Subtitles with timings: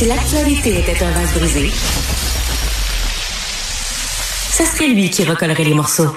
[0.00, 1.70] Si l'actualité était un vase brisé,
[4.50, 6.16] ce serait lui qui recollerait les morceaux.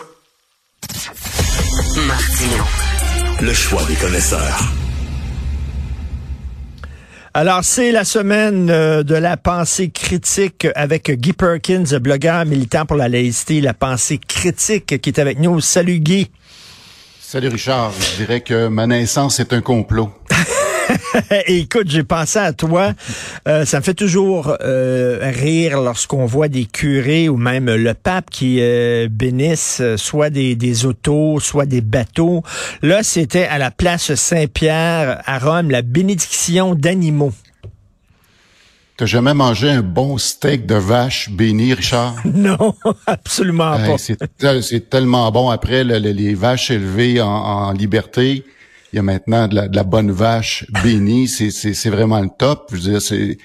[2.08, 2.64] Martino.
[3.42, 4.58] Le choix des connaisseurs.
[7.34, 12.96] Alors, c'est la semaine euh, de la pensée critique avec Guy Perkins, blogueur militant pour
[12.96, 15.60] la laïcité, la pensée critique qui est avec nous.
[15.60, 16.32] Salut Guy.
[17.20, 20.10] Salut Richard, je dirais que ma naissance est un complot.
[21.48, 22.94] Écoute, j'ai pensé à toi.
[23.48, 28.30] Euh, ça me fait toujours euh, rire lorsqu'on voit des curés ou même le pape
[28.30, 32.44] qui euh, bénissent soit des, des autos, soit des bateaux.
[32.82, 37.34] Là, c'était à la place Saint-Pierre à Rome, la bénédiction d'animaux.
[38.96, 42.16] T'as jamais mangé un bon steak de vache béni, Richard?
[42.26, 42.76] Non,
[43.08, 43.98] absolument pas.
[43.98, 45.50] C'est tellement bon.
[45.50, 48.46] Après, les vaches élevées en, en liberté,
[48.94, 52.70] il y a maintenant de la, bonne vache bénie, c'est vraiment le top.
[52.72, 53.40] Je veux dire, c'est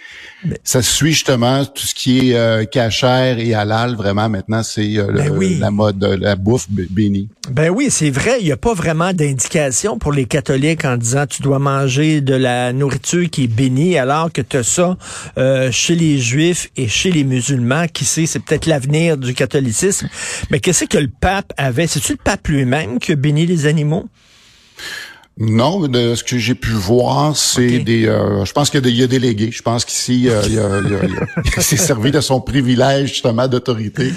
[0.63, 3.97] ça suit justement tout ce qui est euh, cachère et halal.
[3.97, 7.31] Vraiment, maintenant, c'est euh, ben la mode, la bouffe bénie.
[7.51, 8.37] Ben oui, c'est vrai.
[8.41, 12.35] Il n'y a pas vraiment d'indication pour les catholiques en disant tu dois manger de
[12.35, 14.99] la nourriture qui est bénie, alors que tu as ça
[15.39, 17.87] euh, chez les juifs et chez les musulmans.
[17.91, 20.11] Qui sait, c'est peut-être l'avenir du catholicisme.
[20.51, 21.87] Mais qu'est-ce que le pape avait?
[21.87, 24.09] C'est-tu le pape lui-même qui a béni les animaux?
[25.41, 28.09] Non, de ce que j'ai pu voir, c'est des.
[28.09, 29.53] Euh, je pense qu'il y, a des délégués.
[29.53, 30.43] Je pense qu'ici, euh,
[31.57, 34.13] il, s'est servi de son privilège justement d'autorité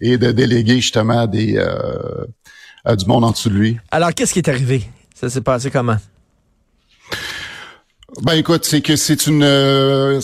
[0.00, 3.76] et de déléguer justement des euh, du monde en dessous de lui.
[3.90, 4.88] Alors, qu'est-ce qui est arrivé?
[5.14, 5.98] Ça s'est passé comment?
[8.22, 9.44] Ben écoute, c'est que c'est une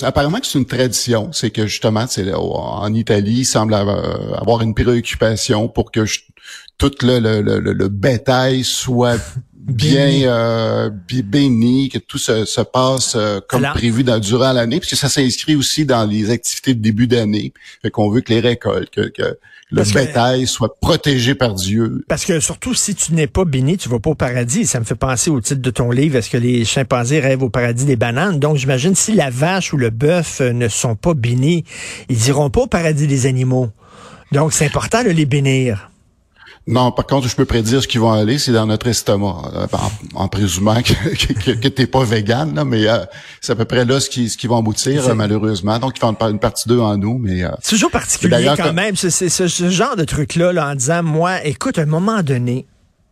[0.01, 4.75] apparemment que c'est une tradition, c'est que justement, c'est en Italie, il semble avoir une
[4.75, 6.05] préoccupation pour que
[6.79, 9.21] tout le, le, le, le bétail soit
[9.69, 10.91] bien euh,
[11.25, 15.57] béni, que tout se, se passe euh, comme prévu dans, durant l'année, puisque ça s'inscrit
[15.57, 17.53] aussi dans les activités de début d'année.
[17.83, 19.39] Fait qu'on veut que les récoltes, que, que
[19.71, 22.03] le bétail soit protégé par Dieu.
[22.09, 24.65] Parce que surtout, si tu n'es pas béni, tu vas pas au paradis.
[24.65, 27.51] Ça me fait penser au titre de ton livre, est-ce que les chimpanzés rêvent au
[27.51, 28.39] paradis des bananes?
[28.39, 31.65] Donc, j'imagine, si la vache ou le bœuf euh, ne sont pas bénis,
[32.09, 33.69] ils iront pas au paradis des animaux.
[34.33, 35.88] Donc, c'est important de les bénir.
[36.69, 39.67] Non, par contre, je peux prédire ce qu'ils vont aller, c'est dans notre estomac, euh,
[40.15, 42.99] en, présumant que, que, que t'es pas vegan, là, mais euh,
[43.41, 45.79] c'est à peu près là ce qui, ce qui va aboutir, malheureusement.
[45.79, 47.43] Donc, ils font une partie d'eux en nous, mais...
[47.43, 51.43] Euh, c'est toujours particulier quand même, c'est ce, genre de truc-là, là, en disant, moi,
[51.43, 52.67] écoute, à un moment donné,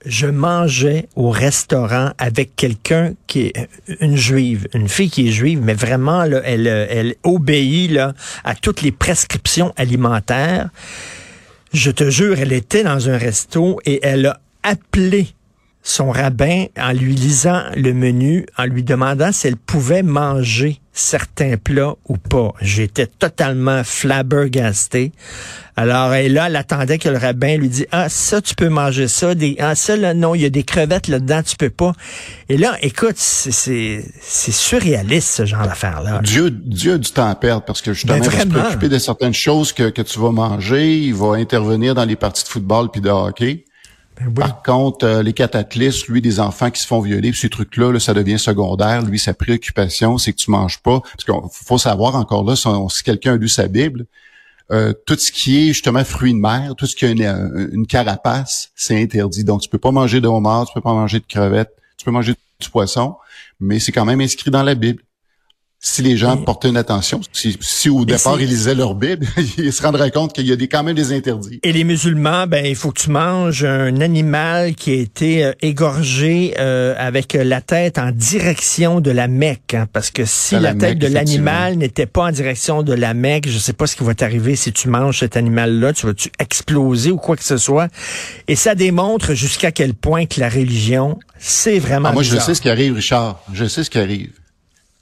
[0.05, 3.69] je mangeais au restaurant avec quelqu'un qui est
[4.01, 8.13] une juive, une fille qui est juive, mais vraiment, là, elle, elle obéit là,
[8.45, 10.69] à toutes les prescriptions alimentaires.
[11.73, 15.36] Je te jure, elle était dans un resto et elle a appelé
[15.87, 21.57] son rabbin en lui lisant le menu, en lui demandant si elle pouvait manger certains
[21.59, 22.55] plats ou pas.
[22.61, 25.13] J'étais totalement flabbergasté.
[25.77, 29.07] Alors, et là, elle attendait que le rabbin lui dise, ah, ça, tu peux manger
[29.07, 29.37] ça.
[29.37, 31.93] Des, ah, ça, là, non, il y a des crevettes là-dedans, tu peux pas.
[32.49, 36.21] Et là, écoute, c'est surréaliste, ce genre d'affaire-là.
[36.25, 38.89] Dieu, Dieu a du temps à perdre parce que justement, ben, il va se préoccuper
[38.89, 40.99] de certaines choses que, que tu vas manger.
[40.99, 43.66] Il va intervenir dans les parties de football puis de hockey.
[44.21, 47.99] Ben Par contre, euh, les cataclysmes, lui, des enfants qui se font violer, ces trucs-là,
[48.01, 49.03] ça devient secondaire.
[49.03, 51.01] Lui, sa préoccupation, c'est que tu manges pas.
[51.01, 54.07] Parce qu'il faut savoir encore là, si, quelqu'un a lu sa Bible,
[54.73, 58.71] euh, tout ce qui est justement fruits de mer, tout ce qui a une, carapace,
[58.75, 59.45] c'est interdit.
[59.45, 62.11] Donc, tu peux pas manger de homard, tu peux pas manger de crevettes, tu peux
[62.11, 63.17] manger du poisson,
[63.61, 65.03] mais c'est quand même inscrit dans la Bible
[65.89, 69.25] si les gens portaient une attention, si, si au départ ils lisaient leur Bible,
[69.57, 71.61] ils se rendraient compte qu'il y a des, quand même des interdits.
[71.63, 75.53] Et les musulmans, ben il faut que tu manges un animal qui a été euh,
[75.63, 80.75] égorgé euh, avec la tête en direction de la Mecque, hein, parce que si la,
[80.75, 84.03] tête de l'animal n'était pas en direction de la Mecque, je sais pas ce qui
[84.03, 87.89] va t'arriver si tu manges cet animal-là, tu vas-tu exploser ou quoi que ce soit.
[88.49, 92.09] Et ça démontre jusqu'à quel point que la religion, c'est vraiment.
[92.09, 93.41] Ah, moi, je sais ce qui arrive, Richard.
[93.53, 94.33] Je sais ce qui arrive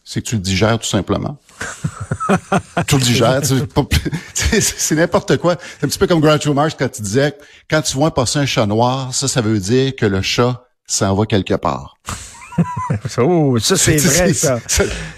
[0.05, 1.39] c'est que tu le digères tout simplement.
[2.87, 3.41] tu le digères,
[4.35, 5.57] c'est n'importe quoi.
[5.79, 7.37] C'est un petit peu comme Groucho Marx quand tu disait,
[7.71, 11.15] quand tu vois passer un chat noir, ça, ça veut dire que le chat s'en
[11.15, 11.97] va quelque part.
[13.19, 14.61] oh, ça c'est vrai ça.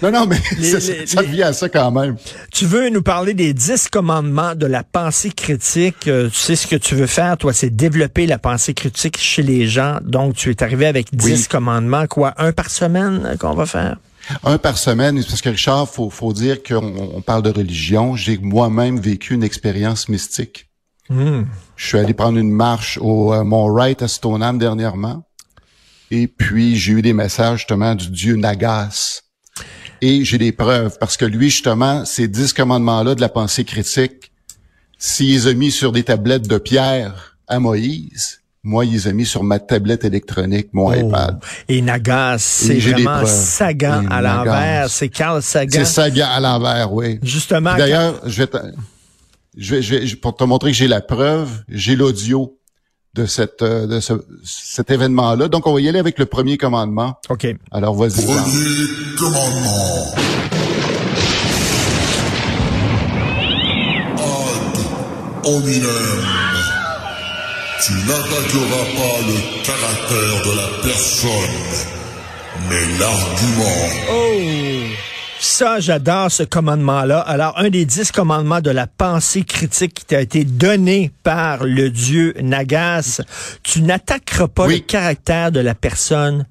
[0.01, 2.15] Non non mais ça, ça vient à ça quand même.
[2.51, 6.07] Tu veux nous parler des dix commandements de la pensée critique.
[6.07, 9.43] Euh, tu sais ce que tu veux faire toi, c'est développer la pensée critique chez
[9.43, 9.99] les gens.
[10.03, 13.97] Donc tu es arrivé avec dix commandements quoi, un par semaine euh, qu'on va faire?
[14.43, 18.15] Un par semaine, parce que Richard, faut, faut dire qu'on parle de religion.
[18.15, 20.69] J'ai moi-même vécu une expérience mystique.
[21.09, 21.43] Hmm.
[21.75, 25.23] Je suis allé prendre une marche au euh, Mont Wright à Stoneham dernièrement.
[26.11, 29.21] Et puis, j'ai eu des messages justement du dieu Nagas.
[30.01, 34.31] Et j'ai des preuves parce que lui, justement, ces dix commandements-là de la pensée critique,
[34.97, 39.13] s'il les a mis sur des tablettes de pierre à Moïse, moi, il les a
[39.13, 40.93] mis sur ma tablette électronique, mon oh.
[40.93, 41.39] iPad.
[41.69, 44.89] Et Nagas, c'est vraiment Sagan à l'envers.
[44.89, 45.71] C'est Carl Sagan.
[45.71, 47.17] C'est Sagan à l'envers, oui.
[47.23, 47.75] Justement.
[47.77, 48.49] D'ailleurs, je vais,
[49.55, 52.57] je vais, je vais, pour te montrer que j'ai la preuve, j'ai l'audio
[53.13, 55.47] de cette euh, de ce, cet événement-là.
[55.47, 57.15] Donc, on va y aller avec le premier commandement.
[57.29, 57.47] OK.
[57.71, 58.25] Alors, vas-y.
[58.25, 60.13] Premier commandement.
[64.17, 66.46] Ad hominem.
[67.79, 71.89] Tu n'attaqueras pas le caractère de la personne,
[72.67, 73.85] mais l'argument.
[74.11, 74.37] Oh!
[75.39, 77.19] Ça, j'adore ce commandement-là.
[77.19, 81.91] Alors, un des dix commandements de la pensée critique qui t'a été donné par le
[81.91, 83.21] dieu Nagas,
[83.61, 86.47] tu n'attaqueras pas le caractère de la personne,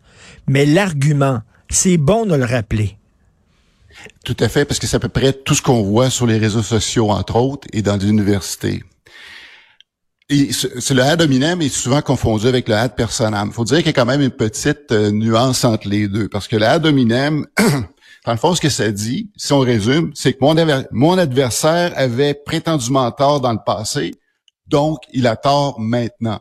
[0.47, 1.41] mais l'argument.
[1.69, 2.97] C'est bon de le rappeler.
[4.25, 6.39] Tout à fait, parce que c'est à peu près tout ce qu'on voit sur les
[6.39, 8.85] réseaux sociaux, entre autres, et dans l'université.
[10.29, 13.49] Et c'est le ad hominem est souvent confondu avec le ad personam.
[13.49, 16.29] Il faut dire qu'il y a quand même une petite euh, nuance entre les deux,
[16.29, 17.47] parce que le ad hominem,
[18.27, 20.57] dans le fond, ce que ça dit, si on résume, c'est que mon,
[20.91, 24.15] mon adversaire avait prétendument tort dans le passé,
[24.67, 26.41] donc il a tort maintenant.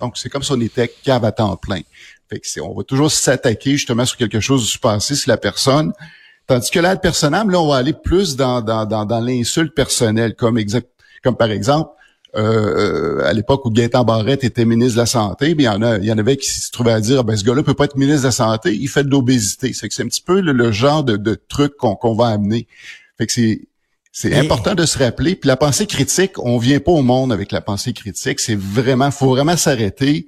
[0.00, 1.80] Donc c'est comme si on était cave à temps plein.
[2.28, 5.94] Fait que on va toujours s'attaquer justement sur quelque chose du passé si la personne.
[6.46, 10.34] Tandis que l'ad personam, là, on va aller plus dans, dans, dans, dans l'insulte personnelle,
[10.34, 10.88] comme exact,
[11.22, 11.90] comme par exemple,
[12.34, 15.82] euh, à l'époque où Gaëtan Barrette était ministre de la Santé, bien, il y en
[15.82, 17.84] a, il y en avait qui se trouvaient à dire, ben, ce gars-là peut pas
[17.84, 19.72] être ministre de la Santé, il fait de l'obésité.
[19.72, 22.66] C'est que c'est un petit peu le, genre de, de truc qu'on va amener.
[23.18, 23.62] Fait que c'est,
[24.12, 25.34] c'est important de se rappeler.
[25.34, 28.40] Puis la pensée critique, on vient pas au monde avec la pensée critique.
[28.40, 30.26] C'est vraiment, faut vraiment s'arrêter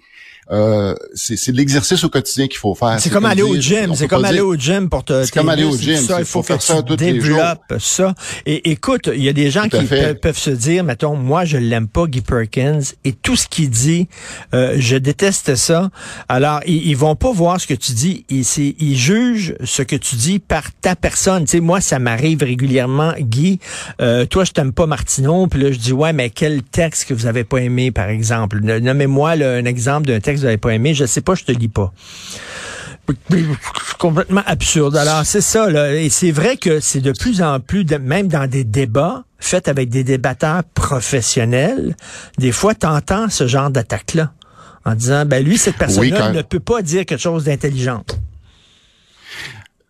[0.51, 2.97] euh, c'est l'exercice au quotidien qu'il faut faire.
[3.01, 3.95] C'est comme, aller au gym.
[3.95, 5.25] C'est comme aller au gym pour te.
[5.25, 5.97] C'est comme aller au gym.
[5.97, 7.41] Ça, il faut, faire ça tous les jours.
[7.79, 8.15] ça.
[8.45, 9.85] Et écoute, il y a des gens qui
[10.21, 14.09] peuvent, se dire, mettons, moi je l'aime pas Guy Perkins et tout ce qu'il dit,
[14.53, 15.91] euh, je déteste ça.
[16.29, 18.25] Alors ils, ils, vont pas voir ce que tu dis.
[18.29, 18.45] Ils,
[18.79, 21.45] ils jugent ce que tu dis par ta personne.
[21.45, 23.61] Tu sais, moi ça m'arrive régulièrement, Guy.
[24.01, 27.15] Euh, toi je t'aime pas Martineau, puis là je dis ouais, mais quel texte que
[27.15, 28.61] vous avez pas aimé par exemple.
[28.61, 30.95] Nommez-moi un exemple d'un texte que vous n'avez pas aimé.
[30.95, 31.93] Je sais pas, je te lis pas
[33.99, 34.97] complètement absurde.
[34.97, 35.95] Alors, c'est ça, là.
[35.95, 39.91] Et c'est vrai que c'est de plus en plus, même dans des débats faits avec
[39.91, 41.97] des débatteurs professionnels,
[42.39, 44.33] des fois, t'entends ce genre d'attaque-là.
[44.87, 48.05] En disant, ben lui, cette personne-là ne peut pas dire quelque chose d'intelligent.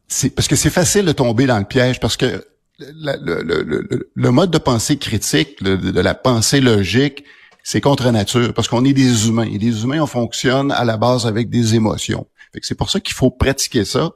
[0.07, 2.45] C'est parce que c'est facile de tomber dans le piège parce que
[2.79, 7.25] le, mode de pensée critique, de la pensée logique,
[7.65, 10.97] c'est contre nature parce qu'on est des humains et les humains on fonctionne à la
[10.97, 12.27] base avec des émotions.
[12.63, 14.13] c'est pour ça qu'il faut pratiquer ça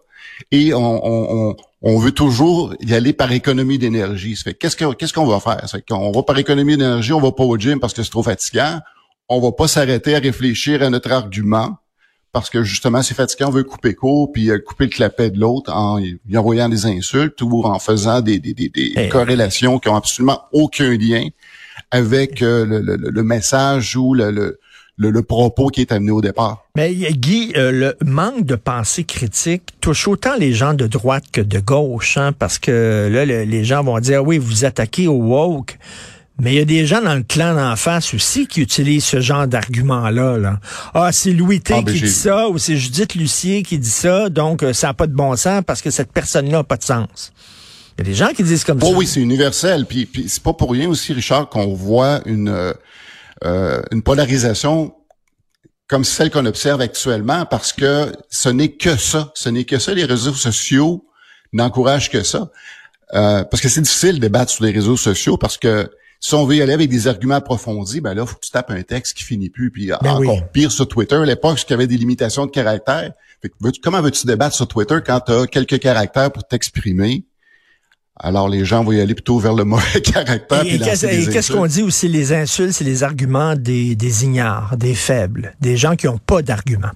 [0.52, 4.36] et on, on, veut toujours y aller par économie d'énergie.
[4.36, 5.64] fait qu'est-ce qu'on va faire?
[5.66, 8.22] C'est qu'on va par économie d'énergie, on va pas au gym parce que c'est trop
[8.22, 8.78] fatigant.
[9.28, 11.76] On va pas s'arrêter à réfléchir à notre argument
[12.30, 15.40] parce que justement c'est fatigant, on veut couper court puis euh, couper le clapet de
[15.40, 19.88] l'autre en y envoyant des insultes ou en faisant des, des, des, des corrélations qui
[19.88, 21.26] ont absolument aucun lien
[21.90, 24.58] avec euh, le, message ou le,
[24.96, 26.66] le, propos qui est amené au départ.
[26.76, 31.40] Mais Guy, euh, le manque de pensée critique touche autant les gens de droite que
[31.40, 35.78] de gauche, hein, parce que là, les gens vont dire, oui, vous attaquez au woke.
[36.40, 39.20] Mais il y a des gens dans le clan d'en face aussi qui utilisent ce
[39.20, 40.38] genre d'argument-là.
[40.38, 40.60] Là.
[40.94, 43.90] Ah, c'est Louis T ah, ben, qui dit ça, ou c'est Judith Lucier qui dit
[43.90, 46.76] ça, donc euh, ça n'a pas de bon sens parce que cette personne-là n'a pas
[46.76, 47.32] de sens.
[47.98, 48.96] Il y a des gens qui disent comme oh, ça.
[48.96, 49.84] Oui, c'est universel.
[49.84, 52.72] Puis, puis c'est pas pour rien aussi, Richard, qu'on voit une, euh,
[53.44, 54.94] euh, une polarisation
[55.88, 59.32] comme celle qu'on observe actuellement, parce que ce n'est que ça.
[59.34, 59.94] Ce n'est que ça.
[59.94, 61.06] Les réseaux sociaux
[61.52, 62.50] n'encouragent que ça.
[63.14, 65.90] Euh, parce que c'est difficile de débattre sur les réseaux sociaux, parce que
[66.20, 68.70] si on veut y aller avec des arguments approfondis, ben là, faut que tu tapes
[68.70, 69.70] un texte qui finit plus.
[69.70, 73.12] Puis ben encore pire sur Twitter, à l'époque, il y avait des limitations de caractères.
[73.82, 77.24] comment veux-tu débattre sur Twitter quand tu as quelques caractères pour t'exprimer?
[78.20, 80.64] Alors, les gens vont y aller plutôt vers le mauvais caractère.
[80.66, 85.54] Et, qu'est-ce qu'on dit aussi, les insultes, c'est les arguments des, des ignares, des faibles,
[85.60, 86.90] des gens qui n'ont pas d'arguments.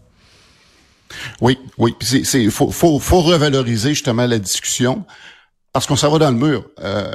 [1.41, 1.95] Oui, oui.
[2.35, 5.05] Il faut, faut, faut, revaloriser justement la discussion
[5.73, 6.65] parce qu'on s'en va dans le mur.
[6.81, 7.13] Euh,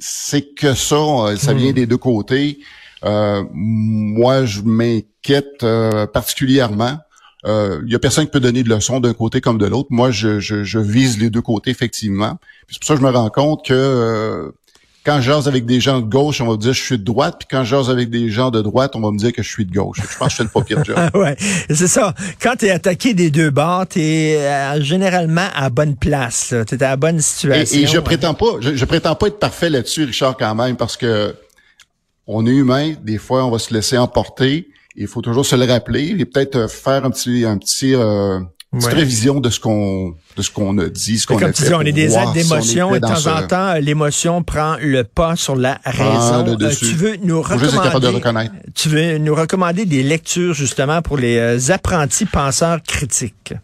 [0.00, 0.96] c'est que ça,
[1.36, 1.74] ça vient hmm.
[1.74, 2.60] des deux côtés.
[3.04, 6.98] Euh, moi, je m'inquiète euh, particulièrement
[7.44, 9.88] il euh, y a personne qui peut donner de leçons d'un côté comme de l'autre.
[9.90, 12.38] Moi, je, je, je, vise les deux côtés effectivement.
[12.70, 14.50] C'est pour ça que je me rends compte que euh,
[15.04, 17.04] quand j'ose avec des gens de gauche, on va me dire que je suis de
[17.04, 19.50] droite, puis quand j'ose avec des gens de droite, on va me dire que je
[19.50, 19.98] suis de gauche.
[20.00, 20.96] Je pense que je fais le pas pire job.
[21.14, 21.36] ouais,
[21.68, 22.14] c'est ça.
[22.40, 26.54] Quand tu es attaqué des deux bords, tu es euh, généralement à bonne place.
[26.66, 27.78] Tu es à la bonne situation.
[27.78, 31.34] Et, je prétends pas, je, prétends pas être parfait là-dessus, Richard, quand même, parce que
[32.26, 32.94] on est humain.
[33.02, 34.68] Des fois, on va se laisser emporter.
[34.96, 38.38] Il faut toujours se le rappeler et peut-être faire un petit, un petit euh,
[38.72, 41.74] une révision de ce qu'on de ce qu'on a dit, ce qu'on a fait.
[41.74, 45.54] on est des actes d'émotion et de temps en temps, l'émotion prend le pas sur
[45.54, 46.56] la raison.
[46.60, 48.20] Euh, tu veux nous recommander,
[48.74, 53.54] tu veux nous recommander des lectures justement pour les euh, apprentis penseurs critiques.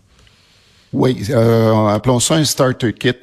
[0.93, 3.15] Oui, euh, appelons ça un starter kit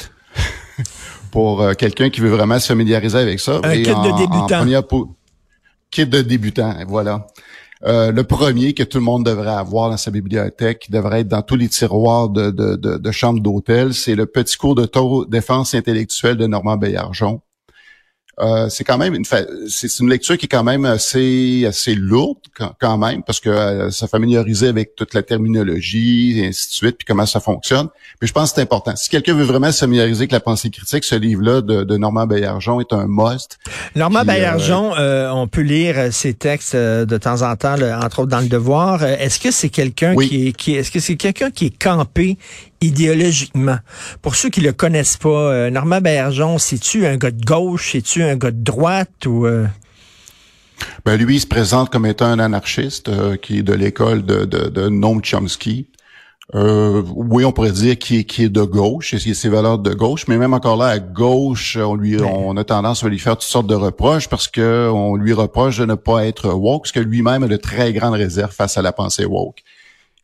[1.31, 3.59] pour euh, quelqu'un qui veut vraiment se familiariser avec ça.
[3.63, 4.97] Un kit de débutant.
[5.91, 7.27] kit de débutant, voilà.
[7.85, 11.27] Euh, le premier que tout le monde devrait avoir dans sa bibliothèque, qui devrait être
[11.27, 14.89] dans tous les tiroirs de, de, de, chambres d'hôtel, c'est le petit cours de
[15.29, 17.41] défense intellectuelle de Normand Baillargeon.
[18.39, 19.25] Euh, c'est quand même une
[19.67, 22.37] c'est une lecture qui est quand même assez assez lourde
[22.79, 26.97] quand, même parce que euh, ça familiariser avec toute la terminologie et ainsi de suite
[26.99, 27.87] puis comment ça fonctionne.
[28.21, 28.95] Mais je pense que c'est important.
[28.95, 32.27] Si quelqu'un veut vraiment se familiariser avec la pensée critique, ce livre-là de, de Normand
[32.27, 33.57] Baillargeon est un must.
[33.95, 38.39] Normand Baillargeon, euh, on peut lire ses textes de temps en temps, entre autres dans
[38.39, 39.03] le Devoir.
[39.03, 42.37] Est-ce que c'est quelqu'un qui est qui est-ce que c'est quelqu'un qui est campé
[42.81, 43.77] idéologiquement.
[44.21, 48.23] Pour ceux qui le connaissent pas, euh, Normand Bergeon, c'est-tu un gars de gauche, c'est-tu
[48.23, 49.65] un gars de droite ou euh?
[51.05, 54.45] Ben lui, il se présente comme étant un anarchiste euh, qui est de l'école de,
[54.45, 55.89] de, de Noam Chomsky.
[56.53, 60.37] oui, on pourrait dire qu'il est, est de gauche, et ses valeurs de gauche, mais
[60.37, 63.67] même encore là, à gauche, on lui, on a tendance à lui faire toutes sortes
[63.67, 67.43] de reproches parce que on lui reproche de ne pas être woke, parce que lui-même
[67.43, 69.63] a de très grandes réserves face à la pensée woke,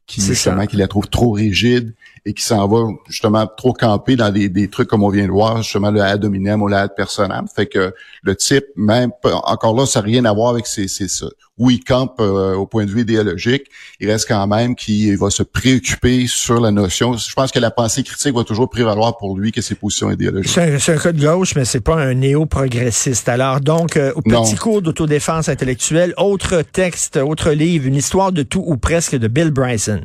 [0.06, 1.94] qui justement, qu'il la trouve trop rigide
[2.26, 5.32] et qui s'en va justement trop camper dans des, des, trucs comme on vient de
[5.32, 7.48] voir, justement le ad hominem ou le ad personam.
[7.54, 9.12] Fait que le type, même
[9.44, 11.28] encore là, ça n'a rien à voir avec ces, ces ça.
[11.60, 13.66] Oui, il campe euh, au point de vue idéologique,
[14.00, 17.16] il reste quand même qu'il va se préoccuper sur la notion.
[17.16, 20.52] Je pense que la pensée critique va toujours prévaloir pour lui que ses positions idéologiques.
[20.52, 23.30] C'est un, cas de gauche, mais c'est pas un néo-progressiste.
[23.30, 28.42] Alors donc, euh, au petit cours d'autodéfense intellectuelle, autre texte, autre livre, une histoire de
[28.42, 30.02] tout ou presque de Bill Bryson.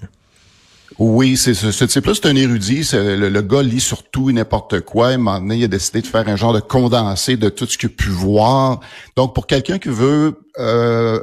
[0.97, 2.89] Oui, c'est ce, type-là, un érudit.
[2.93, 5.09] Le, le, gars lit sur tout et n'importe quoi.
[5.09, 7.77] À un donné, il a décidé de faire un genre de condensé de tout ce
[7.77, 8.81] qu'il a pu voir.
[9.17, 11.21] Donc, pour quelqu'un qui veut euh,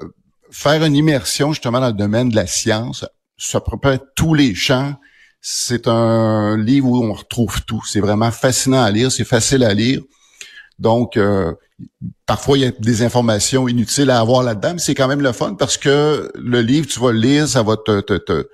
[0.52, 3.06] faire une immersion justement dans le domaine de la science,
[3.38, 4.94] ça être tous les champs.
[5.42, 7.82] C'est un livre où on retrouve tout.
[7.86, 10.02] C'est vraiment fascinant à lire, c'est facile à lire.
[10.80, 11.54] Donc, euh,
[12.26, 15.32] parfois, il y a des informations inutiles à avoir là-dedans, mais c'est quand même le
[15.32, 18.48] fun parce que le livre, tu vas le lire, ça va te, te, te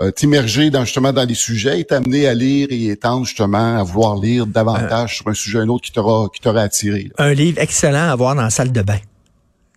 [0.00, 3.82] euh, t'immerger dans justement dans les sujets et t'amener à lire et étendre justement à
[3.82, 7.10] vouloir lire davantage sur un sujet un autre qui t'aura qui t'aura attiré.
[7.18, 8.98] Un livre excellent à voir dans la salle de bain.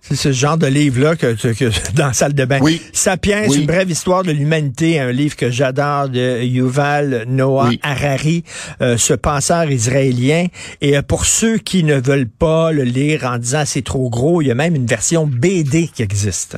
[0.08, 2.60] C'est ce genre de livre-là que, que, dans la salle de bain.
[2.62, 2.80] Oui.
[2.94, 8.44] Sapiens, une brève histoire de l'humanité, un livre que j'adore de Yuval Noah Harari,
[8.82, 10.46] euh, ce penseur israélien.
[10.82, 14.44] Et euh, pour ceux qui ne veulent pas le lire en disant c'est trop gros,
[14.44, 16.58] il y a même une version BD qui existe.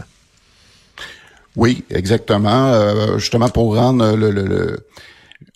[1.57, 2.67] Oui, exactement.
[2.67, 4.77] Euh, justement pour rendre le,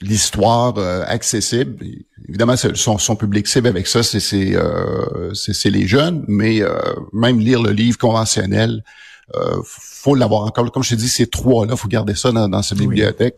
[0.01, 1.85] l'histoire euh, accessible.
[2.27, 5.31] Évidemment, son, son public cible avec ça, c'est c'est euh,
[5.65, 6.61] les jeunes, mais
[7.13, 8.83] même lire le livre conventionnel,
[9.63, 10.71] faut l'avoir encore.
[10.71, 13.37] Comme je t'ai dit, ces trois-là, faut garder ça dans, dans sa bibliothèque.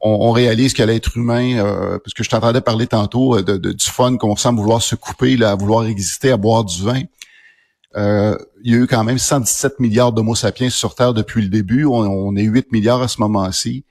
[0.00, 4.36] On, réalise que l'être humain, parce que je t'entendais parler tantôt de, du fun qu'on
[4.36, 7.02] semble vouloir se couper, là, à vouloir exister, à boire du vin.
[7.96, 11.48] Euh, il y a eu quand même 117 milliards d'homo sapiens sur Terre depuis le
[11.48, 11.84] début.
[11.86, 13.84] On, est 8 milliards à ce moment-ci.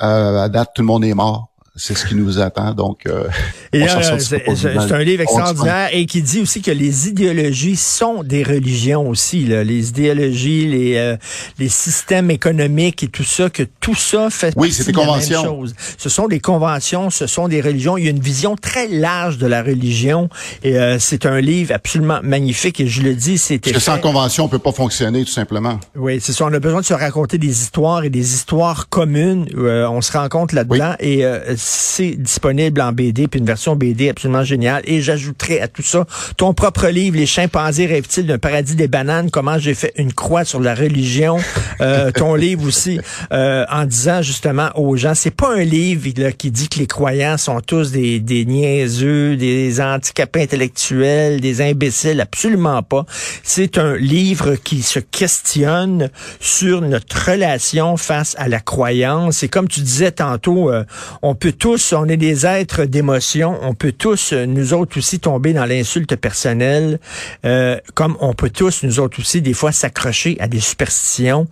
[0.00, 1.47] Euh, à date, tout le monde est mort
[1.78, 2.74] c'est ce qui nous attend.
[2.74, 3.28] Donc, euh,
[3.72, 9.46] c'est un livre extraordinaire et qui dit aussi que les idéologies sont des religions aussi.
[9.46, 9.62] Là.
[9.62, 11.16] Les idéologies, les, euh,
[11.58, 15.44] les systèmes économiques et tout ça, que tout ça fait oui, partie de la même
[15.44, 15.74] chose.
[15.96, 17.96] Ce sont des conventions, ce sont des religions.
[17.96, 20.28] Il y a une vision très large de la religion
[20.64, 22.80] et euh, c'est un livre absolument magnifique.
[22.80, 25.78] Et je le dis, c'était Parce que sans convention, on peut pas fonctionner tout simplement.
[25.94, 26.44] Oui, c'est ça.
[26.44, 29.46] On a besoin de se raconter des histoires et des histoires communes.
[29.56, 31.24] on se rencontre là-dedans et
[31.68, 34.82] c'est disponible en BD, puis une version BD absolument géniale.
[34.84, 36.06] Et j'ajouterai à tout ça
[36.36, 40.44] ton propre livre, Les chimpanzés rêvent-ils d'un paradis des bananes, comment j'ai fait une croix
[40.44, 41.38] sur la religion.
[41.80, 43.00] Euh, ton livre aussi,
[43.32, 47.36] euh, en disant justement aux gens, c'est pas un livre qui dit que les croyants
[47.36, 53.04] sont tous des, des niaiseux, des handicapés intellectuels, des imbéciles, absolument pas.
[53.42, 56.10] C'est un livre qui se questionne
[56.40, 59.42] sur notre relation face à la croyance.
[59.42, 60.84] Et comme tu disais tantôt, euh,
[61.22, 63.58] on peut tous, on est des êtres d'émotion.
[63.62, 67.00] On peut tous, nous autres aussi, tomber dans l'insulte personnelle,
[67.44, 71.46] euh, comme on peut tous, nous autres aussi, des fois s'accrocher à des superstitions.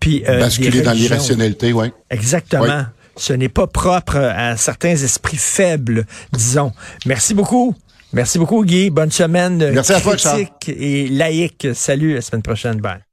[0.00, 1.92] Puis, euh, Basculer dans l'irrationalité, oui.
[2.10, 2.86] Exactement.
[3.16, 6.72] Ce n'est pas propre à certains esprits faibles, disons.
[7.06, 7.74] Merci beaucoup.
[8.12, 8.90] Merci beaucoup, Guy.
[8.90, 11.68] Bonne semaine Merci critique et laïque.
[11.74, 12.80] Salut, la semaine prochaine.
[12.80, 13.11] Bye.